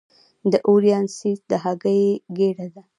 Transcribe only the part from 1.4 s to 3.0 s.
د هګۍ ګېډه ده.